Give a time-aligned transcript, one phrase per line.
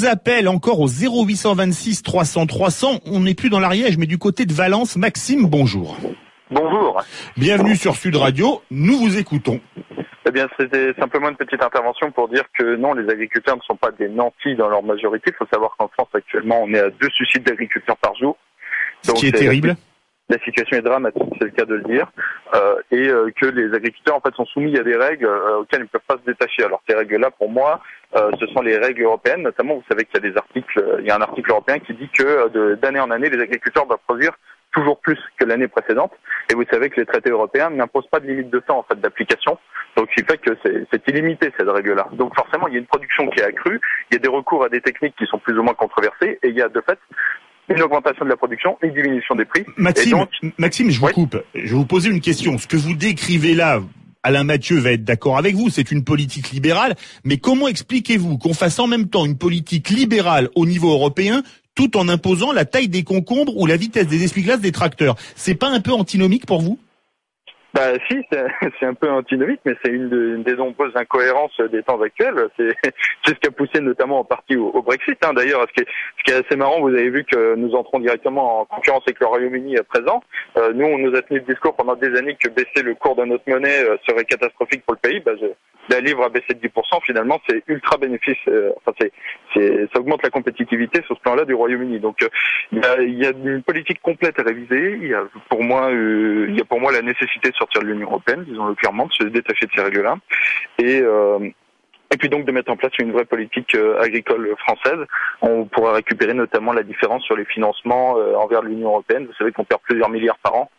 [0.00, 3.00] vous appelle encore au 0826 300 300.
[3.06, 4.96] On n'est plus dans l'Ariège, mais du côté de Valence.
[4.96, 5.96] Maxime, bonjour.
[6.50, 7.02] Bonjour.
[7.36, 8.62] Bienvenue sur Sud Radio.
[8.70, 9.60] Nous vous écoutons.
[10.26, 13.76] Eh bien, c'était simplement une petite intervention pour dire que non, les agriculteurs ne sont
[13.76, 15.32] pas des nantis dans leur majorité.
[15.32, 18.36] Il faut savoir qu'en France, actuellement, on est à deux suicides d'agriculteurs par jour.
[19.02, 19.76] Ce qui est terrible
[20.30, 22.10] la situation est dramatique, c'est le cas de le dire,
[22.54, 25.80] euh, et euh, que les agriculteurs en fait sont soumis à des règles euh, auxquelles
[25.80, 26.64] ils ne peuvent pas se détacher.
[26.64, 27.80] Alors ces règles-là, pour moi,
[28.16, 29.42] euh, ce sont les règles européennes.
[29.42, 31.94] Notamment, vous savez qu'il y a des articles, il y a un article européen qui
[31.94, 34.32] dit que d'année en année, les agriculteurs doivent produire
[34.72, 36.12] toujours plus que l'année précédente.
[36.50, 39.00] Et vous savez que les traités européens n'imposent pas de limite de temps en fait
[39.00, 39.58] d'application.
[39.96, 42.08] Donc, ce qui fait que c'est illimité cette règle-là.
[42.12, 44.64] Donc, forcément, il y a une production qui est accrue, il y a des recours
[44.64, 46.98] à des techniques qui sont plus ou moins controversées, et il y a de fait
[47.70, 49.64] une augmentation de la production, une diminution des prix.
[49.76, 50.26] Maxime,
[50.58, 51.42] Maxime, je vous coupe.
[51.54, 52.58] Je vais vous poser une question.
[52.58, 53.80] Ce que vous décrivez là,
[54.22, 58.54] Alain Mathieu va être d'accord avec vous, c'est une politique libérale, mais comment expliquez-vous qu'on
[58.54, 61.42] fasse en même temps une politique libérale au niveau européen
[61.74, 65.16] tout en imposant la taille des concombres ou la vitesse des essuie-glaces des tracteurs?
[65.36, 66.78] C'est pas un peu antinomique pour vous?
[67.80, 68.18] Bah si,
[68.78, 72.48] c'est un peu antinomique, mais c'est une, des nombreuses incohérences des temps actuels.
[72.58, 75.16] C'est ce qui a poussé notamment en partie au, Brexit.
[75.24, 75.32] Hein.
[75.34, 78.64] D'ailleurs, ce, ce, qui est assez marrant, vous avez vu que nous entrons directement en
[78.64, 80.22] concurrence avec le Royaume-Uni à présent.
[80.56, 83.16] Euh, nous, on nous a tenu le discours pendant des années que baisser le cours
[83.16, 85.20] de notre monnaie euh, serait catastrophique pour le pays.
[85.20, 85.46] Bah, je,
[85.90, 88.38] la livre a baissé de 10%, finalement, c'est ultra bénéfice.
[88.48, 88.92] Euh, enfin,
[89.54, 91.98] c'est, ça augmente la compétitivité sur ce plan-là du Royaume-Uni.
[91.98, 92.28] Donc, euh,
[92.72, 94.98] il y, a, une politique complète à réviser.
[95.00, 97.82] Il y a pour moi, euh, il y a pour moi la nécessité de sortir
[97.82, 100.16] de l'Union européenne, disons-le clairement, de se détacher de ces règles-là.
[100.78, 101.02] Et
[102.12, 104.98] et puis donc de mettre en place une vraie politique euh, agricole française.
[105.42, 109.26] On pourra récupérer notamment la différence sur les financements euh, envers l'Union européenne.
[109.26, 110.70] Vous savez qu'on perd plusieurs milliards par an.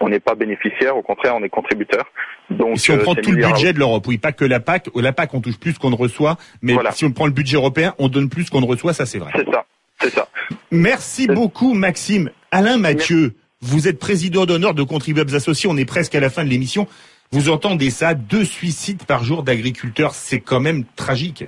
[0.00, 2.04] On n'est pas bénéficiaire, au contraire, on est contributeur.
[2.48, 4.88] Donc si on euh, prend tout le budget de l'Europe, oui, pas que la PAC.
[4.94, 7.94] La PAC, on touche plus qu'on ne reçoit, mais si on prend le budget européen,
[7.98, 8.94] on donne plus qu'on ne reçoit.
[8.94, 9.32] Ça, c'est vrai.
[9.36, 9.64] C'est ça.
[10.00, 10.28] C'est ça.
[10.70, 12.30] Merci beaucoup, Maxime.
[12.52, 15.68] Alain Mathieu, vous êtes président d'honneur de Contribuables Associés.
[15.70, 16.88] On est presque à la fin de l'émission.
[17.32, 21.44] Vous entendez ça, deux suicides par jour d'agriculteurs, c'est quand même tragique.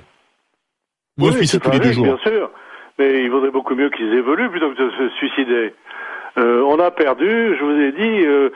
[1.17, 2.05] Oui, tous les deux jours.
[2.05, 2.49] Bien sûr,
[2.97, 5.73] mais il vaudrait beaucoup mieux qu'ils évoluent plutôt que de se suicider.
[6.37, 8.49] Euh, on a perdu, je vous ai dit, euh,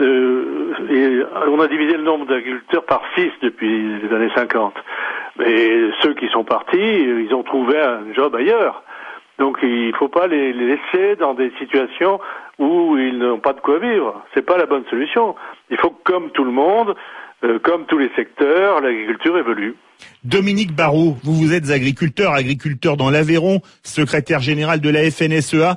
[0.00, 4.74] euh, on a divisé le nombre d'agriculteurs par six depuis les années 50.
[5.38, 5.70] Mais
[6.02, 8.82] ceux qui sont partis, ils ont trouvé un job ailleurs.
[9.38, 12.20] Donc il ne faut pas les laisser dans des situations
[12.58, 14.22] où ils n'ont pas de quoi vivre.
[14.34, 15.34] C'est pas la bonne solution.
[15.70, 16.94] Il faut que, comme tout le monde,
[17.44, 19.74] euh, comme tous les secteurs, l'agriculture évolue.
[20.24, 25.76] Dominique Barrault, vous vous êtes agriculteur, agriculteur dans l'Aveyron, secrétaire général de la FNSEA.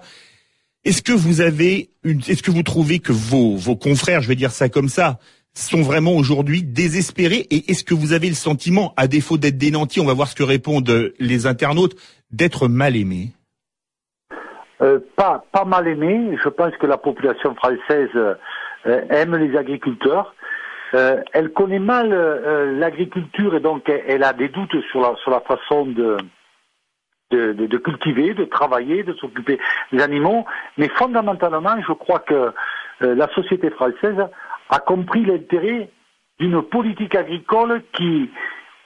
[0.84, 4.36] Est-ce que vous avez une, est-ce que vous trouvez que vos, vos confrères, je vais
[4.36, 5.18] dire ça comme ça,
[5.56, 10.00] sont vraiment aujourd'hui désespérés et est-ce que vous avez le sentiment, à défaut d'être dénanti,
[10.00, 11.96] on va voir ce que répondent les internautes,
[12.32, 13.32] d'être mal aimés?
[14.82, 16.38] Euh, pas, pas mal aimé.
[16.44, 18.36] Je pense que la population française euh,
[18.86, 20.36] aime les agriculteurs.
[20.94, 22.10] Euh, elle connaît mal
[22.78, 26.18] l'agriculture et donc elle, a des doutes sur la, sur la façon de,
[27.32, 29.60] de, de, cultiver, de travailler, de s'occuper
[29.92, 30.46] des animaux.
[30.78, 32.52] Mais fondamentalement, je crois que
[33.02, 34.28] la société française
[34.70, 35.90] a compris l'intérêt
[36.40, 38.30] d'une politique agricole qui,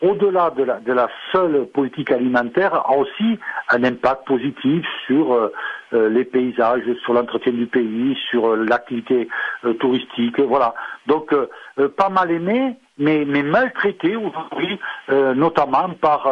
[0.02, 3.40] au-delà de la, de la, seule politique alimentaire, a aussi
[3.70, 5.52] un impact positif sur euh,
[5.94, 9.28] euh, les paysages, sur l'entretien du pays, sur euh, l'activité
[9.80, 10.74] touristique, voilà.
[11.08, 11.34] Donc,
[11.98, 16.32] pas mal aimé, mais, mais maltraité aujourd'hui, notamment par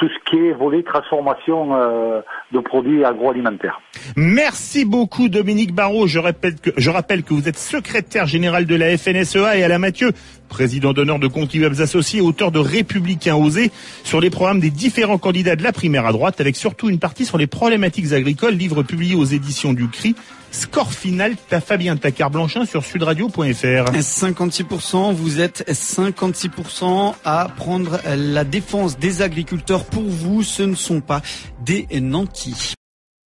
[0.00, 2.22] tout ce qui est volet transformation euh,
[2.52, 3.82] de produits agroalimentaires.
[4.16, 6.06] Merci beaucoup Dominique Barrault.
[6.06, 10.12] Je, rappelle que vous êtes secrétaire général de la FNSEA et Alain Mathieu,
[10.48, 13.70] président d'honneur de Contribuables Associés, auteur de Républicains Osés
[14.02, 17.26] sur les programmes des différents candidats de la primaire à droite, avec surtout une partie
[17.26, 20.16] sur les problématiques agricoles, livre publié aux éditions du CRI.
[20.50, 23.92] Score final, t'as Fabien Tacard-Blanchin sur sudradio.fr.
[23.92, 29.84] 56%, vous êtes 56% à prendre la défense des agriculteurs.
[29.84, 31.22] Pour vous, ce ne sont pas
[31.64, 32.74] des nantis.